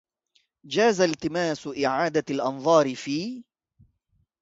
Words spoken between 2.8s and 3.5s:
في